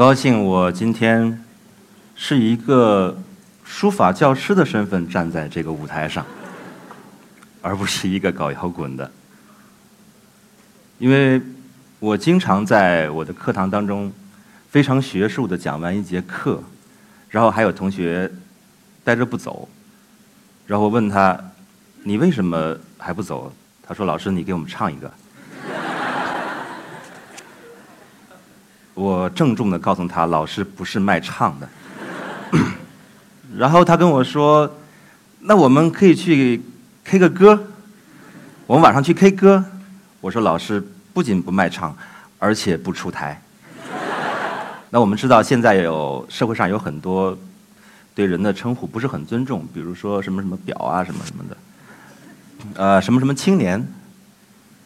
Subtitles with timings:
[0.00, 1.44] 很高兴，我今天
[2.16, 3.14] 是以一个
[3.62, 6.24] 书法教师的身份站在这个舞台上，
[7.60, 9.12] 而不是一个搞摇滚的。
[10.98, 11.38] 因为
[11.98, 14.10] 我经常在我的课堂当中
[14.70, 16.62] 非常学术的讲完一节课，
[17.28, 18.32] 然后还有同学
[19.04, 19.68] 待着不走，
[20.66, 21.38] 然后我问他
[22.04, 23.52] ：“你为什么还不走？”
[23.86, 25.12] 他说：“老师，你给我们唱一个。”
[29.00, 31.66] 我郑重的告诉他，老师不是卖唱的。
[33.56, 34.70] 然后他跟我说
[35.40, 36.60] ：“那我们可以去
[37.02, 37.58] K 个歌，
[38.66, 39.64] 我们晚上去 K 歌。”
[40.20, 41.96] 我说：“老师不仅不卖唱，
[42.38, 43.40] 而且不出台。”
[44.90, 47.34] 那我们知道，现在有社会上有很多
[48.14, 51.56] 对人的称呼不是很尊重，比如说什么什么表啊，什么什么的，
[52.74, 53.82] 呃，什么什么青年，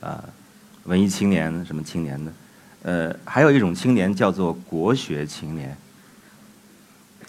[0.00, 0.22] 啊，
[0.84, 2.32] 文艺青年，什么青年的。
[2.84, 5.74] 呃，还有一种青年叫做国学青年，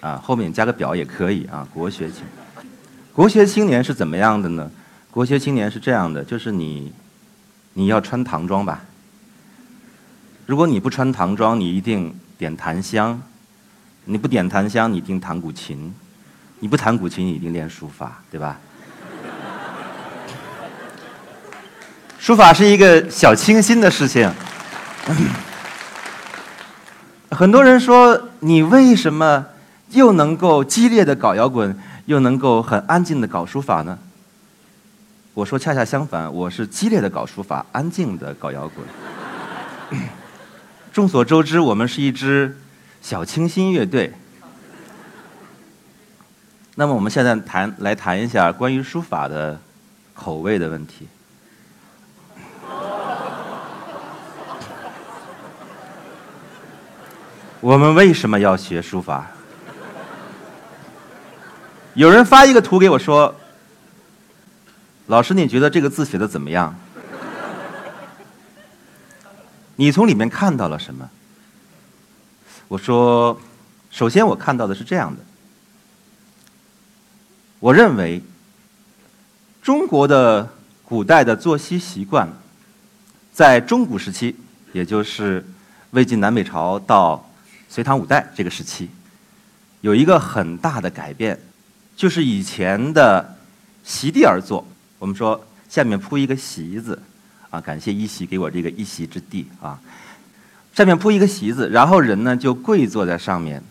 [0.02, 1.66] 啊，后面加个表也可以啊。
[1.74, 2.24] 国学青，
[3.14, 4.70] 国学青年是怎么样的呢？
[5.10, 6.92] 国学青年是这样的，就是你，
[7.74, 8.84] 你要穿唐装吧。
[10.46, 13.18] 如果你不穿唐装，你一定点檀香；
[14.04, 15.90] 你不点檀香，你一定弹古琴；
[16.60, 18.60] 你不弹古琴，你一定练书法，对吧？
[22.20, 24.30] 书法是一个小清新的事情。
[27.32, 29.46] 很多人说，你为什么
[29.90, 33.98] 又能够激烈的搞摇滚，又能够很安静的搞书法呢？
[35.34, 40.00] 我说恰恰相反，我是激烈的搞书法，安静的搞摇滚。
[40.94, 42.58] 众所周知，我们是一支
[43.02, 44.14] 小清新乐队。
[46.76, 49.60] 那么我们现在谈来谈一下关于书法的
[50.14, 51.08] 口味的问题。
[57.62, 59.32] 我们为什么要学书法？
[61.94, 63.34] 有人发一个图给我说
[65.08, 66.76] ：“老师，你觉得这个字写的怎么样？
[69.78, 71.10] 你从里面看到了什么？”
[72.68, 73.40] 我说
[73.90, 75.24] ：“首先，我看到的是这样的。
[77.60, 78.22] 我认为，
[79.64, 80.50] 中国的
[80.84, 82.28] 古代的作息习惯，
[83.32, 84.36] 在中古时期，
[84.74, 85.44] 也就是
[85.92, 87.28] 魏晋南北朝到。”
[87.76, 88.90] 隋唐五代这个时期，
[89.82, 91.38] 有一个很大的改变，
[91.94, 93.36] 就是以前的
[93.84, 94.66] 席地而坐。
[94.98, 96.98] 我们说下面铺一个席子，
[97.50, 99.78] 啊，感谢一席给我这个一席之地啊。
[100.74, 103.62] 下面铺一个席子，然后人呢就跪坐在上面，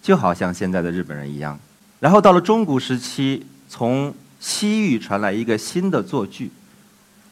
[0.00, 1.58] 就好像现在的日本人一样。
[1.98, 6.48] 然后到了中古时期，从西域传来一个新的坐具，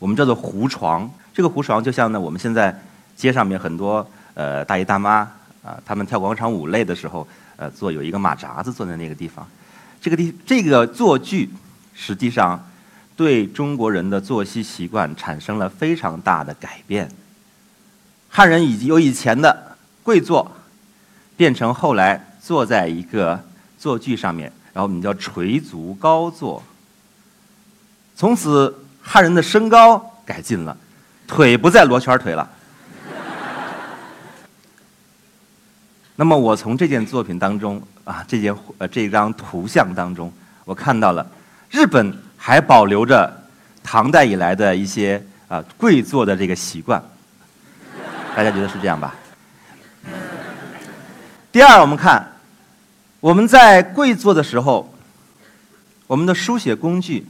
[0.00, 1.09] 我们叫做胡床。
[1.32, 2.76] 这个胡床就像呢我们现在
[3.15, 4.04] 街上面很多
[4.34, 5.31] 呃大爷大妈。
[5.62, 7.26] 啊，他们跳广场舞类的时候，
[7.56, 9.47] 呃，坐有一个马扎子坐在那个地方，
[10.00, 11.50] 这个地这个坐具，
[11.94, 12.59] 实际上
[13.15, 17.10] 对中国人的作息习惯产生了非常大的改变。
[18.28, 20.50] 汉人已经由以前的跪坐，
[21.37, 23.38] 变成后来坐在一个
[23.78, 26.62] 坐具上面，然后我们叫垂足高坐。
[28.16, 30.76] 从此汉人的身高改进了，
[31.26, 32.49] 腿不再罗圈腿了。
[36.20, 40.31] 那么我从这件作品当中啊，这件呃这张图像当中，
[40.66, 41.26] 我看到了
[41.70, 43.42] 日本还保留着
[43.82, 47.03] 唐代以来的一些啊跪坐的这个习惯，
[48.36, 49.14] 大家觉得是这样吧？
[51.50, 52.22] 第二，我们看
[53.20, 54.92] 我们在跪坐的时候，
[56.06, 57.26] 我们的书写工具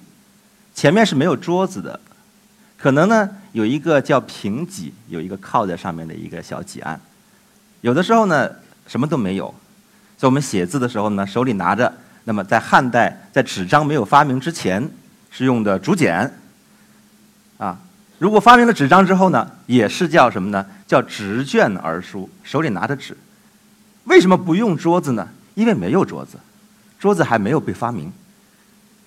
[0.75, 2.01] 前面是没有桌子的，
[2.77, 7.01] 可能呢有一个叫平几，有一个靠在上面的一个小几案，
[7.83, 8.51] 有的时候呢。
[8.91, 9.55] 什么都没有，
[10.17, 11.93] 在我们写字的时候呢，手里拿着。
[12.25, 14.91] 那么在汉代，在纸张没有发明之前，
[15.31, 16.29] 是用的竹简。
[17.57, 17.79] 啊，
[18.19, 20.67] 如果发明了纸张之后呢，也是叫什么呢？
[20.89, 23.17] 叫执卷而书，手里拿着纸。
[24.05, 25.29] 为什么不用桌子呢？
[25.55, 26.37] 因为没有桌子，
[26.99, 28.13] 桌子还没有被发明，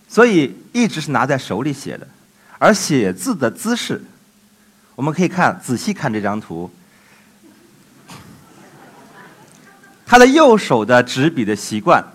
[0.08, 2.08] 所以一直是拿在手里写的。
[2.58, 4.02] 而写字的姿势，
[4.96, 6.72] 我们可以看仔细看这张图。
[10.14, 12.06] 他的右手的执笔的习惯，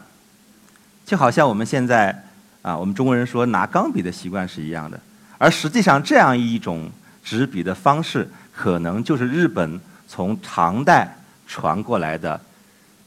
[1.04, 2.16] 就好像我们现在
[2.62, 5.00] 啊，我们中国人说拿钢笔的习惯是一样的。
[5.36, 6.88] 而实际上，这样一种
[7.24, 11.12] 执笔的方式，可能就是日本从唐代
[11.48, 12.40] 传过来的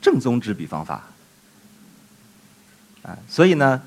[0.01, 1.01] 正宗执笔方法。
[3.03, 3.81] 啊，所以呢，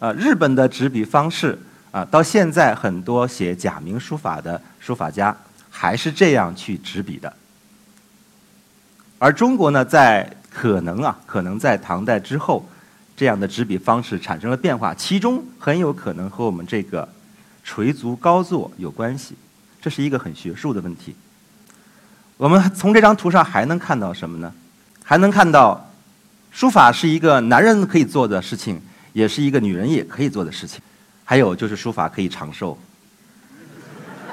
[0.00, 1.56] 呃，日本的执笔方式
[1.92, 5.36] 啊，到现在很多写假名书法的书法家
[5.70, 7.32] 还是这样去执笔的。
[9.20, 10.28] 而中国呢，在
[10.60, 12.68] 可能啊，可能在唐代之后，
[13.16, 17.08] 这样的执笔方式产生了变化，其中很有可能和我们这个
[17.64, 19.34] 垂足高坐有关系。
[19.80, 21.16] 这是一个很学术的问题。
[22.36, 24.52] 我们从这张图上还能看到什么呢？
[25.02, 25.90] 还能看到，
[26.50, 28.78] 书法是一个男人可以做的事情，
[29.14, 30.82] 也是一个女人也可以做的事情。
[31.24, 32.76] 还有就是书法可以长寿。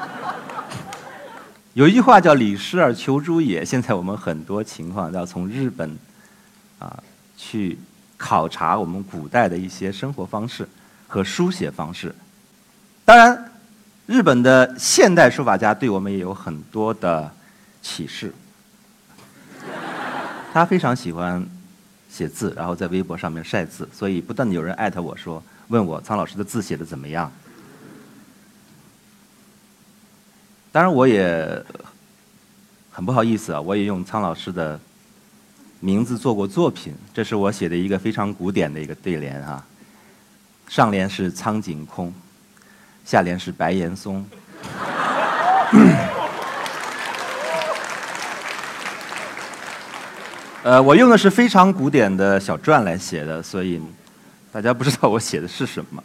[1.74, 5.98] 有一句话叫“李师而求诸野”，现在我们很多情况要从日本
[6.80, 7.04] 啊
[7.36, 7.78] 去
[8.18, 10.68] 考察我们古代的一些生活方式
[11.08, 12.14] 和书写方式。
[13.06, 13.52] 当然，
[14.06, 17.32] 日本的现代书法家对我们也有很多的
[17.82, 18.34] 启示。
[20.54, 21.46] 他非常喜欢
[22.10, 25.42] 写字，然后在微博上面晒字，所以不断的有人艾特我说。
[25.68, 27.30] 问我苍老师的字写的怎么样？
[30.72, 31.62] 当然，我也
[32.90, 34.80] 很不好意思啊，我也用苍老师的
[35.80, 36.94] 名字做过作品。
[37.14, 39.66] 这是我写的一个非常古典的一个对联啊，
[40.68, 42.14] 上联是苍井空，
[43.06, 44.26] 下联是白岩松。
[50.64, 53.82] 呃，我用的是非常古典的小篆来写的，所以。
[54.50, 56.04] 大家不知道我写的是什么，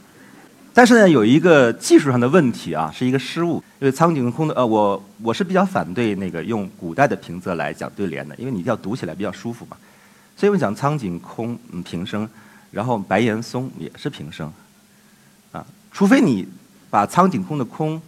[0.74, 3.62] 但是呢，有一个技术上的问题啊，是一个失误。
[3.78, 9.76] 因为苍井空的呃，我我是比较反对那个用古代的平仄来讲对联的，因为你一定要读起来比较舒服嘛。
[10.36, 12.28] 所以我们讲苍井空平声，
[12.70, 14.52] 然后白岩松也是平声，
[15.52, 16.48] 啊，除非你
[16.90, 18.00] 把苍井空的空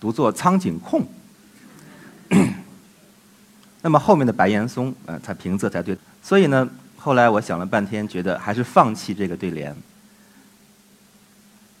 [0.00, 1.04] 读作苍井空，
[3.82, 5.96] 那么后面的白岩松呃才平仄才对。
[6.22, 6.68] 所以呢。
[6.98, 9.72] 后来我想了半天，觉得还是放弃这个对联，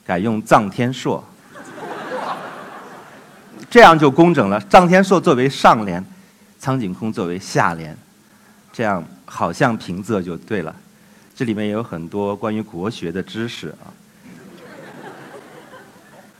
[0.06, 1.22] 改用臧天朔，
[3.68, 4.60] 这样就工整了。
[4.70, 6.04] 臧天朔作为上联，
[6.58, 7.96] 苍井空作为下联，
[8.72, 10.74] 这样好像平仄就对了。
[11.34, 13.90] 这里面也有很多关于国学的知识啊。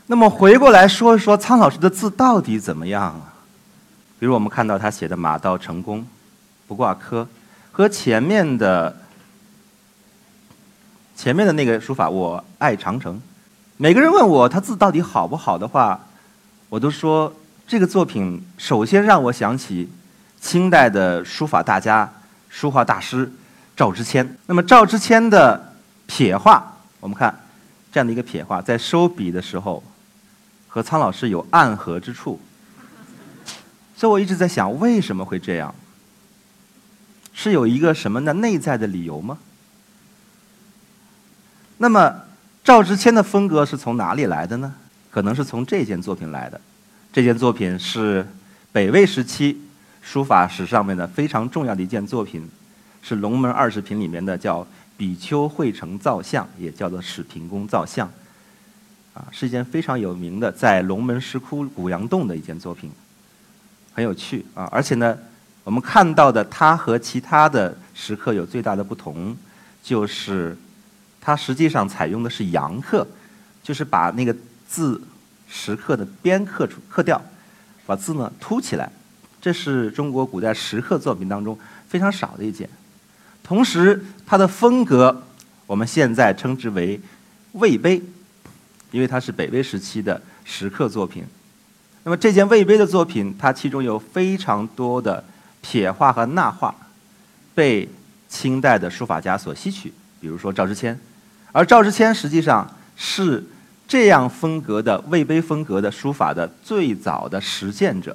[0.07, 3.33] 那么回过来说一说苍老师的字到底怎么样啊？
[4.17, 6.07] 比如我们看到他写的“马到成功，
[6.65, 7.27] 不挂科”。
[7.71, 8.95] 和前面的
[11.15, 13.21] 前面的那个书法，我爱长城。
[13.79, 15.99] 每个人问我他字到底好不好的话，
[16.67, 17.31] 我都说
[17.67, 19.87] 这个作品首先让我想起
[20.41, 22.11] 清代的书法大家、
[22.49, 23.31] 书画大师
[23.75, 24.35] 赵之谦。
[24.47, 25.75] 那么赵之谦的
[26.07, 27.39] 撇画，我们看
[27.91, 29.83] 这样的一个撇画，在收笔的时候
[30.67, 32.39] 和苍老师有暗合之处，
[33.95, 35.75] 所以我一直在想为什么会这样。
[37.31, 38.33] 是有一个什么呢？
[38.33, 39.37] 内在的理由吗？
[41.77, 42.23] 那么
[42.67, 44.73] 赵之谦的风格是从哪里来的呢？
[45.09, 46.59] 可能是从这件作品来的。
[47.13, 48.27] 这件作品是
[48.73, 49.57] 北魏时期
[50.01, 52.45] 书法史上面的非常重要的一件作品，
[53.01, 54.67] 是龙门二十品里面的叫
[54.97, 58.05] 比丘会成造像，也叫做始平公造像。
[59.13, 62.91] 啊，是一件非常有名的在龙门石窟古阳洞的一件作品，
[63.93, 65.17] 很有趣啊，而且呢。
[65.63, 69.35] 我们看到的它和其他的石刻有最大的不同，
[69.83, 70.57] 就是
[71.27, 73.05] 它实际上采用的是阳刻，
[73.61, 74.33] 就是把那个
[74.65, 75.01] 字
[75.45, 77.21] 石刻的边刻出刻掉，
[77.85, 78.89] 把字呢凸起来。
[79.41, 82.69] 这是中国古代石刻作品当中非常少的一件。
[83.43, 85.21] 同时，它的风格
[85.65, 86.97] 我们现在称之为
[87.51, 88.01] 魏碑，
[88.91, 91.25] 因为它是北魏时期的石刻作品。
[92.05, 95.21] 那么这件魏碑的作品，它其中有非常多的。
[95.59, 96.73] 撇画和捺画
[97.53, 97.89] 被
[98.29, 99.91] 清代的书法家所吸取，
[100.21, 100.97] 比如说赵之谦，
[101.51, 103.43] 而赵之谦实际上是
[103.87, 108.11] 这样风格的魏碑风格的书法的最早的实践者。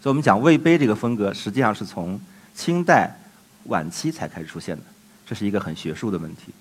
[0.00, 2.20] 所以我们讲魏碑这个风格，实际上是从
[2.54, 3.14] 清代
[3.64, 4.82] 晚期才开始出现的，
[5.26, 6.52] 这是一个很学术的问题。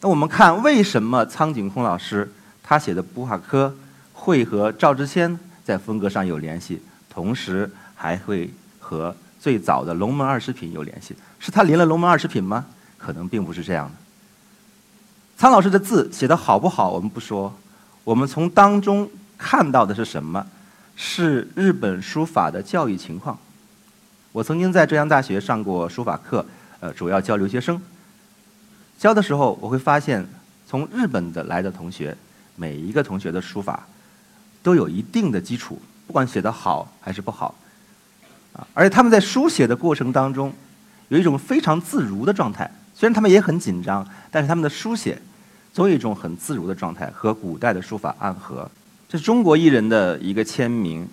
[0.00, 3.66] 那我们看为什么苍井空老师他写的《不画科》
[4.12, 8.50] 会和赵之谦在风格上有联系，同时还会。
[8.86, 12.66] 和最早的龙门二十品有联系，是他临了龙门二十品吗？
[12.98, 13.94] 可能并不是这样的。
[15.36, 17.52] 苍老师的字写的好不好，我们不说，
[18.04, 20.46] 我们从当中看到的是什么？
[20.96, 23.36] 是日本书法的教育情况。
[24.30, 26.46] 我曾经在浙江大学上过书法课，
[26.78, 27.80] 呃，主要教留学生。
[28.96, 30.24] 教的时候，我会发现，
[30.68, 32.16] 从日本的来的同学，
[32.54, 33.84] 每一个同学的书法
[34.62, 37.56] 都有一定的基础，不管写的好还是不好。
[38.52, 40.52] 啊，而且他们在书写的过程当中，
[41.08, 42.70] 有一种非常自如的状态。
[42.94, 45.20] 虽然他们也很紧张，但是他们的书写
[45.72, 48.70] 总有一种很自如的状态，和古代的书法暗合。
[49.08, 51.08] 这是中国艺人的一个签名，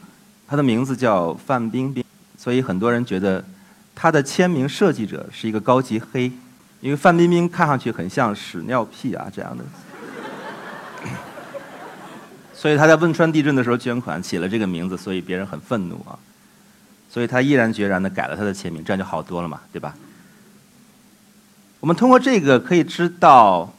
[0.47, 2.03] 他的名字叫范冰冰。
[2.37, 3.43] 所以很多人觉得
[3.93, 6.31] 他的签名设计者是一个高级黑，
[6.79, 9.63] 因为范冰冰看上去很像屎尿屁啊这样的，
[12.53, 16.17] 所以他在汶川地震的时候捐款写了这个名字，所以别人很愤怒啊，
[17.09, 19.95] 所以他毅然决然的改了他的签名，这样就好多了嘛，对吧？
[21.81, 23.73] 我们通过这个可以知道，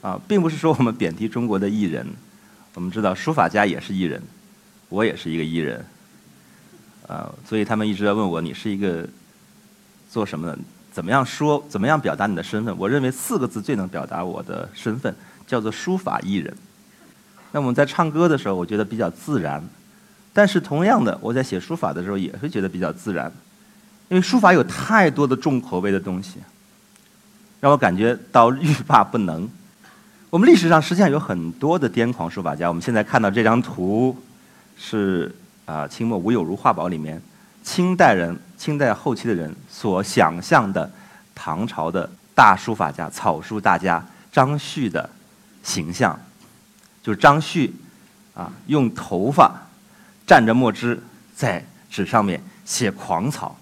[0.00, 2.06] 啊，并不是说我们贬低中国的艺人，
[2.74, 4.22] 我们知道书法家也是艺人，
[4.88, 5.84] 我也是一个艺人，
[7.08, 9.04] 啊，所以他们一直在问我，你是一个
[10.08, 10.56] 做什么的？
[10.92, 11.64] 怎么样说？
[11.68, 12.78] 怎么样表达你的身份？
[12.78, 15.12] 我认为四个字最能表达我的身份，
[15.44, 16.54] 叫做书法艺人。
[17.50, 19.60] 那我们在唱歌的时候，我觉得比较自然，
[20.32, 23.32] 但是同样的，我在写书法的时候也会觉得比较自然，
[24.08, 26.38] 因为书法有太多的重口味的东西。
[27.62, 29.48] 让我感觉到欲罢不能。
[30.30, 32.66] 我们历史上实际上有很多的癫狂书法家。
[32.66, 34.20] 我们现在看到这张图，
[34.76, 35.32] 是
[35.64, 37.22] 啊，清末吴有如画宝里面，
[37.62, 40.90] 清代人、清代后期的人所想象的
[41.36, 45.08] 唐朝的大书法家、草书大家张旭的
[45.62, 46.18] 形象，
[47.00, 47.72] 就是张旭
[48.34, 49.54] 啊，用头发
[50.26, 51.00] 蘸着墨汁
[51.32, 53.56] 在纸上面写狂草。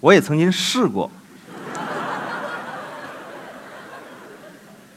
[0.00, 1.10] 我也曾经试过。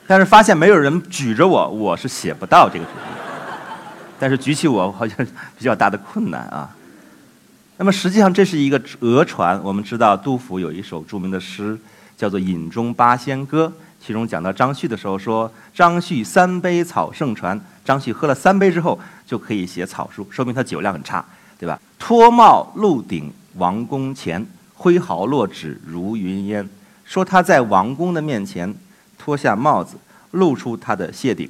[0.08, 2.98] 但是发现没有人举着我，我是写不到这个主题。
[4.18, 5.18] 但是举起我好像
[5.58, 6.74] 比较大的困难啊。
[7.78, 9.62] 那么实际上这是一个讹传。
[9.62, 11.78] 我们知道杜甫有一首著名的诗，
[12.16, 13.72] 叫做《饮中八仙歌》，
[14.02, 21.24] 其中讲到张旭的时候说：“张旭三杯草圣传。”张旭喝了三杯之后就可以写草书，说明他酒量很差，
[21.60, 21.78] 对吧？
[22.00, 26.68] 脱帽露顶王宫前，挥毫落纸如云烟。
[27.04, 28.74] 说他在王宫的面前。
[29.18, 29.98] 脱下帽子，
[30.32, 31.50] 露出他的谢顶，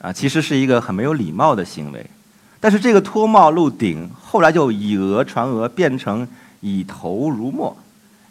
[0.00, 2.04] 啊，其实是一个很没有礼貌的行为。
[2.60, 6.26] 但是这个脱帽露顶，后来就以讹传讹，变成
[6.60, 7.76] 以头如墨，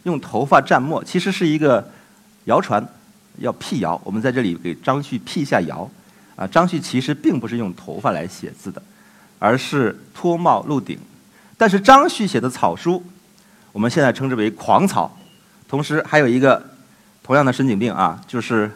[0.04, 1.90] 用头发蘸墨，其实是一个
[2.46, 2.86] 谣传，
[3.38, 4.00] 要辟谣。
[4.04, 5.90] 我们在这里给张旭辟一下谣，
[6.36, 8.82] 啊，张旭其实并不是用头发来写字的，
[9.40, 11.00] 而是脱帽露顶。
[11.58, 13.02] 但是张旭写的草书，
[13.72, 15.18] 我们现在称之为狂草，
[15.68, 16.77] 同时还有一个。
[17.28, 18.72] 同样的神经病啊，就是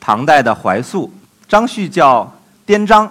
[0.00, 1.12] 唐代的怀素，
[1.46, 3.08] 张旭叫颠张，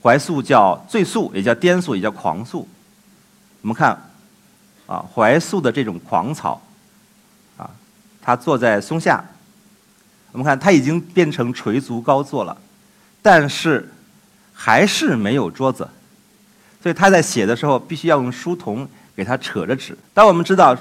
[0.00, 2.68] 怀素叫醉素，也叫颠素，也叫狂素。
[3.60, 4.00] 我们看
[4.86, 6.62] 啊，怀素的这种狂草
[7.56, 7.68] 啊，
[8.22, 9.24] 他坐在松下，
[10.30, 12.56] 我们看他已经变成垂足高坐了，
[13.20, 13.92] 但是
[14.54, 15.88] 还是没有桌子，
[16.80, 19.98] 所以他在写的时候必须要用书童给他扯着纸。
[20.14, 20.76] 但我们知道。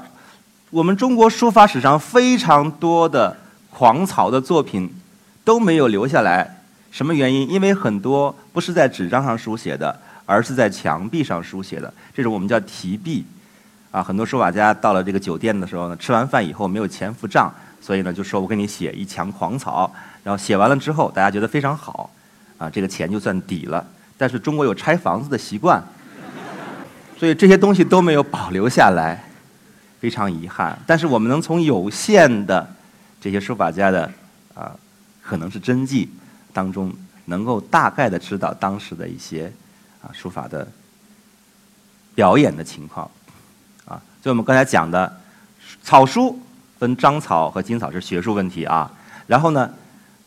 [0.70, 3.36] 我们中国书法史上非常多的
[3.70, 4.94] 狂草的作品
[5.46, 6.60] 都没有留下来，
[6.92, 7.50] 什么原因？
[7.50, 11.94] 因为很多不是在纸张上书写的，而是在墙壁上书写的。
[12.14, 13.26] 这种我们叫题壁。
[13.90, 19.90] 啊，很多书法家到了这个酒店的时候呢，吃完饭以后没有钱付账，所以呢就说我给你写一墙狂草，
[20.22, 22.10] 然后写完了之后，大家觉得非常好，
[22.58, 23.84] 啊，这个钱就算抵了。
[24.18, 25.82] 但是中国有拆房子的习惯，
[27.18, 29.24] 所以这些东西都没有保留下来。
[30.00, 32.68] 非常遗憾，但是我们能从有限的
[33.20, 34.12] 这些书法家的
[34.54, 34.72] 啊，
[35.24, 36.08] 可能是真迹
[36.54, 36.94] 当中，
[37.25, 39.51] 能够大概的知道当时的一些
[40.04, 40.68] 啊书法的
[42.13, 43.10] 表演的情况
[43.86, 44.00] 啊。
[44.22, 45.20] 就我们刚才讲的
[45.82, 46.39] 草书
[46.77, 48.92] 分章草和金草是学术问题啊。
[49.25, 49.68] 然后呢，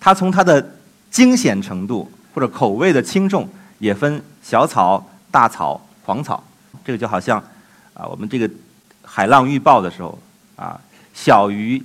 [0.01, 0.75] 它从它的
[1.13, 3.49] 惊险程度或者口味的轻重
[3.79, 6.43] 也分小草、大草、狂草。
[6.85, 7.39] 这个就好像
[7.95, 8.51] 啊，我们这个。
[9.13, 10.17] 海浪预报的时候，
[10.55, 10.81] 啊，
[11.13, 11.83] 小于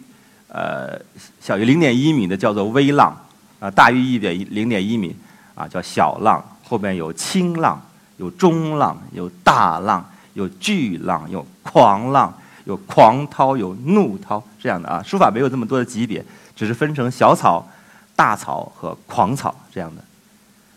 [0.48, 0.96] 呃
[1.42, 3.18] 小于零点一米的叫做微浪，
[3.60, 5.16] 啊，大于一点零点一米
[5.56, 7.82] 啊叫小浪，后面有轻浪，
[8.18, 12.32] 有中浪，有大浪，有巨浪，有狂浪，
[12.66, 15.02] 有狂涛，有怒涛这样的啊。
[15.04, 16.24] 书法没有这么多的级别，
[16.56, 17.68] 只是分成小草、
[18.16, 20.04] 大草和狂草这样的。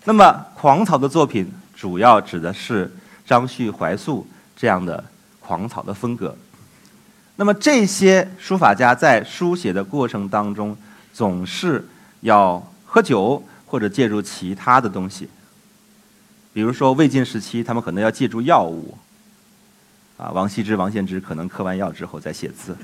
[0.06, 2.90] 那么狂草的作品主要指的是
[3.26, 4.26] 张旭、怀素
[4.56, 5.04] 这样的。
[5.48, 6.36] 狂草的风格，
[7.36, 10.76] 那么这些书法家在书写的过程当中，
[11.10, 11.88] 总是
[12.20, 15.26] 要喝酒或者借助其他的东西，
[16.52, 18.94] 比如说魏晋时期，他们可能要借助药物，
[20.18, 22.76] 啊，王羲之、王献之可能嗑完药之后再写字。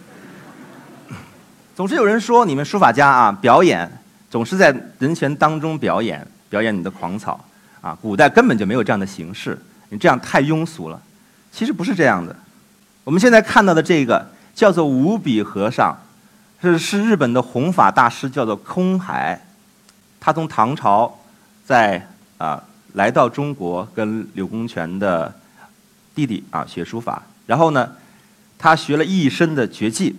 [1.77, 3.87] 总是有人说你们书法家啊，表演
[4.31, 7.45] 总是在人群当中表演，表演你的狂草，
[7.83, 10.99] 啊，古代根本就没有这样的形式，你这样太庸俗了。
[11.53, 12.35] 其实不是这样的。
[13.05, 15.95] 我们现在看到的这个叫做五笔和尚，
[16.63, 19.39] 是是日本的弘法大师，叫做空海。
[20.19, 21.15] 他从唐朝
[21.67, 22.09] 在
[22.39, 25.31] 啊来到中国，跟柳公权的
[26.15, 27.23] 弟弟啊学书法。
[27.47, 27.93] 然后呢，
[28.59, 30.17] 他学了一身的绝技，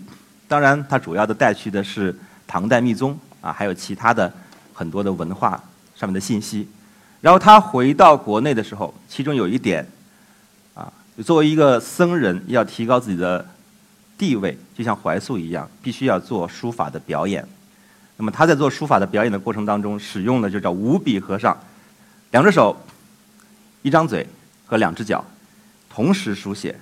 [0.48, 2.16] 当然他主要的带去的是
[2.46, 4.32] 唐代密宗啊，还有其他的
[4.76, 5.60] 很多的文化
[5.96, 6.70] 上面的信息。
[7.20, 9.84] 然后他回到国内的时候，其中有一点，
[11.24, 13.46] 作为一个僧人要提高自己的
[14.18, 17.48] 地位，就像怀素一样，必须要做书法的表演。
[18.18, 21.58] 那么他在做书法的表演的过程当中，使用的就叫五笔和尚，
[22.32, 22.76] 两只手、
[23.82, 24.26] 一张嘴
[24.66, 25.24] 和两只脚
[25.90, 26.78] 同时书写，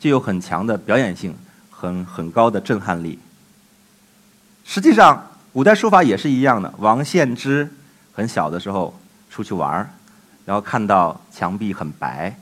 [0.00, 1.34] 具有很强的表演性，
[1.70, 3.18] 很很高的震撼力。
[4.64, 6.72] 实际上，古代书法也是一样的。
[6.78, 7.68] 王献之
[8.12, 8.92] 很小的时候
[9.30, 9.90] 出去玩儿，
[10.44, 12.36] 然后看到墙壁很白，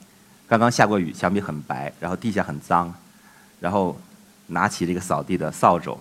[0.49, 2.93] 刚刚下过雨，墙壁很白，然后地下很脏，
[3.61, 3.99] 然后
[4.47, 5.99] 拿起这个扫地的扫帚，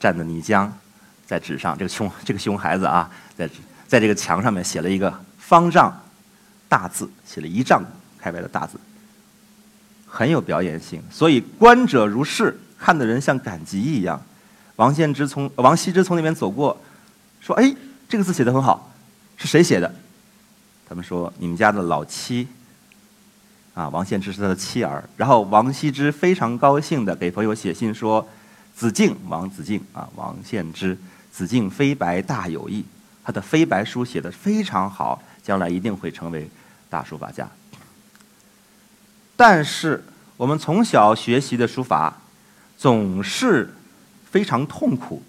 [0.00, 0.70] 蘸着泥浆。
[1.26, 3.46] 在纸上，这个熊 这个熊孩子啊，在
[3.86, 5.92] 在这个墙上面写了一个方丈
[6.70, 7.82] 大字，写了一丈
[8.18, 8.78] 开外的大字，
[10.06, 11.02] 很有表演性。
[11.10, 14.18] 所以观者如是，看的人像赶集一样。
[14.76, 16.80] 王献之从王羲之从那边走过，
[17.42, 17.74] 说：“哎，
[18.08, 18.90] 这个字写的很好，
[19.36, 19.94] 是谁写的？”
[20.88, 22.48] 他们说：“你们家的老七。”
[23.78, 25.08] 啊，王献之是他的妻儿。
[25.16, 28.26] 然后王羲之非常高兴的给朋友写信说
[28.74, 30.98] ：“子敬，王子敬啊，王献之。”
[31.30, 32.84] 子敬飞白大有意，
[33.22, 36.50] 他的飞白书写的非常好，将来一定会成为
[36.90, 37.48] 大书法家。
[39.36, 40.02] 但是
[40.36, 42.18] 我们从小学习的书法
[42.76, 43.72] 总是
[44.28, 45.22] 非常痛苦，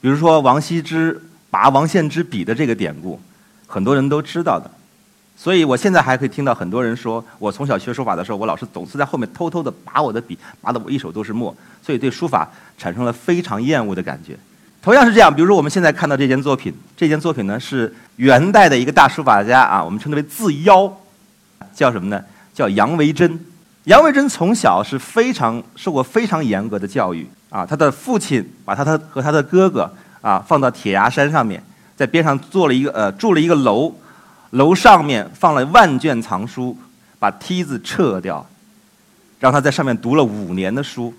[0.00, 3.20] 比如说王羲之拔王献之笔的这个典故，
[3.66, 4.70] 很多人都知道的。
[5.40, 14.36] 所以我现在还可以听到很多人说，我从小学书法的时候，我老师总是在后面偷偷的拔我的笔，拔的我一手都是墨，所以对书法产生了非常厌恶的感觉。
[14.82, 20.92] 同样是这样，比如说我们现在看到这件作品，这件作品呢是元代的一个大书法家啊，我们称之为字妖，
[21.72, 22.20] 叫什么呢？
[22.52, 23.38] 叫杨维桢。
[23.84, 29.88] 杨维桢从小是非常受过非常严格的教育啊，他的父亲把他的和他的哥哥
[30.20, 31.62] 啊放到铁牙山上面，
[31.96, 33.94] 在边上做了一个呃住了一个楼，
[34.50, 36.76] 楼上面放了万卷藏书，
[37.18, 38.46] 把梯子撤掉，
[39.38, 41.12] 让他在上面读了五年的书，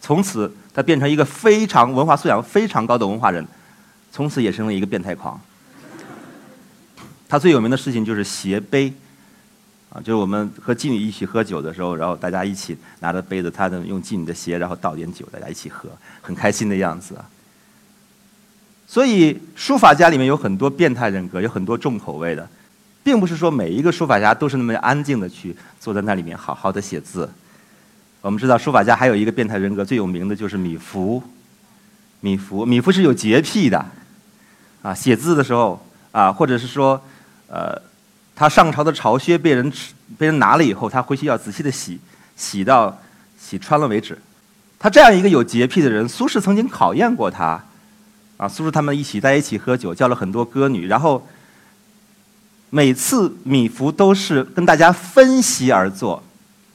[0.00, 0.52] 从此。
[0.74, 3.46] 他变成一个非常文化素养非常高的文化人，
[4.10, 5.38] 从此也成了一个变态狂。
[7.28, 8.90] 他最有名的事情就是斜杯，
[9.90, 15.90] 啊，就是我们和妓女一起喝酒的时候，然后大家一起拿着杯子，他呢用妓女的鞋，然后倒点酒，大家一起喝，
[16.22, 17.28] 很开心的样子啊。
[18.86, 22.48] 所以书法家里面有很多变态人格，有很多重口味的，
[23.02, 27.28] 并不是说每一个书法家都是那么安静的去坐在那里面好好的写字。
[28.20, 31.20] 我们知道书法家还有一个变态人格，最有名的就是米芾。
[32.20, 33.84] 米芾，米芾是有洁癖的，
[34.80, 37.02] 啊，写字的时候啊，或者是说，
[37.48, 37.76] 呃，
[38.36, 39.72] 他上朝的朝靴被人
[40.16, 41.98] 被人拿了以后，他回去要仔细的洗，
[42.36, 42.96] 洗到
[43.36, 44.16] 洗穿了为止。
[44.78, 47.60] 他这样一个有洁癖的人，苏轼曾经考验过他，
[48.36, 51.26] 啊，苏轼他们一起在一起喝酒，叫了很多歌女，然后
[52.74, 56.22] 每次米芾都是跟大家分席而坐。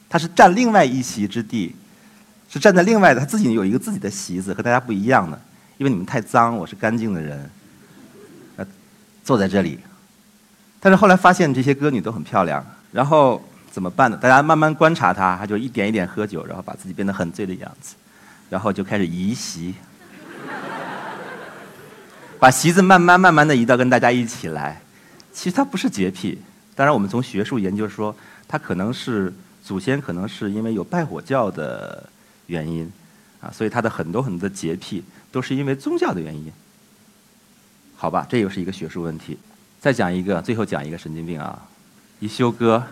[0.08, 1.74] 他是占另外一席之地，
[2.48, 5.38] 是站在另外的，他自己有一个自己的席子，和大家不一样的。
[5.76, 7.50] 因为你们太脏，我是干净的人，
[8.56, 8.66] 呃，
[9.24, 9.80] 坐在这里。
[10.78, 14.16] 但是后来发现这些歌女都很漂亮，然后怎么办呢？
[14.16, 17.96] 大家慢慢观察他，他就一点一点喝酒，然后把自己变得很醉的样子，
[18.48, 19.74] 然后就开始移席，
[22.38, 24.80] 把席子慢慢慢慢的移到跟大家一起来。
[25.38, 26.36] 其实他不是洁癖，
[26.74, 28.12] 当然我们从学术研究说，
[28.48, 29.32] 他可能是。
[29.60, 32.08] 祖先可能是因为有拜火教的
[32.46, 32.90] 原因，
[33.38, 36.50] 啊，所以他的很多很多的洁癖都是因为宗教的原因。
[37.94, 39.36] 好吧，这又是一个学术问题。
[39.78, 41.68] 再讲一个，最后讲一个神经病啊，
[42.18, 42.82] 一休哥。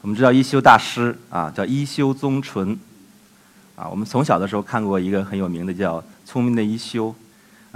[0.00, 2.78] 我们知道一休大师啊，叫一休宗纯，
[3.74, 7.14] 啊，我们从小的时候看过一个很有名的叫《聪明的一休》，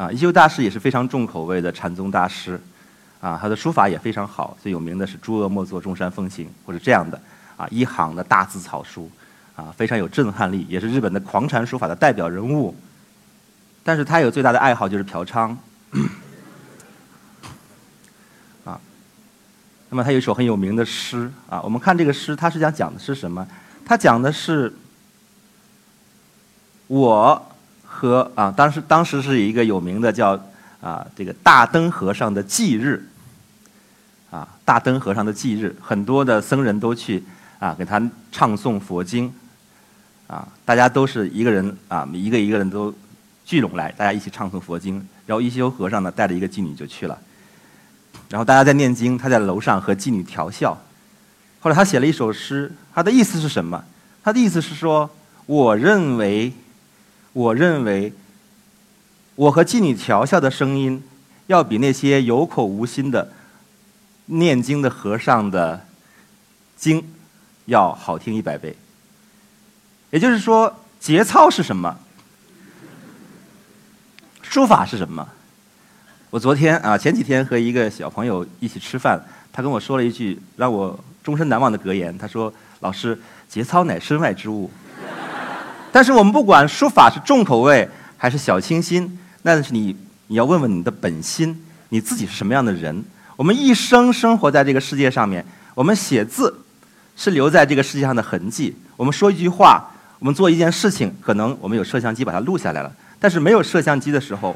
[0.02, 2.58] 啊，一休大师也是非常重口味的禅宗大师，
[3.20, 7.20] 啊，他的书法也非常好，最有名的是“诸恶莫作，众善奉行”或者这样的。
[7.56, 9.10] 啊，一行的大字草书，
[9.54, 12.74] 啊，非常有震撼力，也是日本的狂禅书法的代表人物。
[13.84, 15.54] 但是他有最大的爱好就是嫖娼。
[18.64, 18.80] 啊，
[19.90, 23.46] 那么他有一首很有名的诗啊，我们看这个诗，他是想讲的是什么？
[23.84, 24.74] 他讲的是
[26.86, 27.46] 我
[27.84, 30.42] 和啊，当时当时是一个有名的叫
[30.80, 33.06] 啊这个大灯和尚的忌日。
[34.30, 37.22] 啊，大灯和尚的忌日，很多的僧人都去。
[37.60, 38.00] 啊，给他
[38.32, 39.30] 唱诵佛经，
[40.26, 42.90] 啊，大家都是一个人啊，一个一个人都
[43.44, 45.06] 聚拢来，大家一起唱诵佛经。
[45.26, 47.18] 然后一休和尚呢，带着一个妓女就去了。
[48.30, 50.72] 然后大家在念经，他在楼上和妓女调笑。
[51.60, 53.84] 后来他写了一首诗，他的意思是什么？
[54.22, 55.10] 他的意思是说，
[55.44, 56.50] 我认为，
[57.34, 58.10] 我认为，
[59.34, 61.02] 我和妓女调笑的声音，
[61.46, 63.30] 要比那些有口无心的
[64.30, 65.84] 念经的和尚的
[66.76, 67.04] 经
[67.66, 68.76] 要好听一百倍。
[70.10, 71.96] 也就是说，节操是什么？
[74.42, 75.28] 书法是什么？
[76.30, 79.20] 我昨天啊，前几天和一个小朋友一起吃饭，
[79.52, 82.16] 他跟我说了一句让我终身难忘的格言。
[82.16, 84.70] 他说：“老师，节操乃身外之物。”
[85.92, 89.96] 但是我们不管书法是重口味还是小清新，那是你
[90.28, 93.04] 你要问问你的本心，你自己是什么样的人？
[93.40, 95.42] 我们一生生活在这个世界上面，
[95.74, 96.54] 我们写字
[97.16, 98.76] 是留在这个世界上的痕迹。
[98.98, 99.82] 我们说一句话，
[100.18, 102.92] 我们做一件事情，可能我们有摄像机把它录下来了。
[103.18, 104.54] 但是没有摄像机的时候，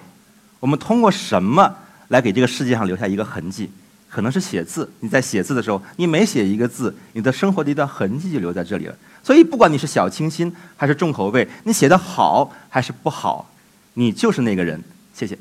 [0.61, 1.75] 我们通过什么
[2.09, 3.71] 来给这个世界上留下一个痕迹？
[4.11, 4.93] 可能是写字。
[5.01, 8.95] 你在写字的时候，你每写一个字，你的生活的一段痕迹就留在这里了。
[9.23, 13.51] 所以，不管你是小清新还是重口味，你写的好还是不好，
[13.95, 14.79] 你就是那个人。
[15.15, 15.39] 谢谢。